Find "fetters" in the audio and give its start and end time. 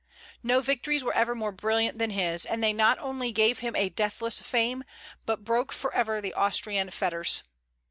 6.89-7.43